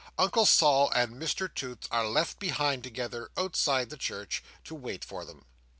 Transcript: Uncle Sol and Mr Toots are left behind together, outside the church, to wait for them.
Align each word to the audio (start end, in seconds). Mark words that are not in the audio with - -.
Uncle 0.17 0.47
Sol 0.47 0.89
and 0.95 1.13
Mr 1.21 1.47
Toots 1.53 1.87
are 1.91 2.07
left 2.07 2.39
behind 2.39 2.83
together, 2.83 3.29
outside 3.37 3.91
the 3.91 3.97
church, 3.97 4.41
to 4.63 4.73
wait 4.73 5.05
for 5.05 5.25
them. 5.25 5.45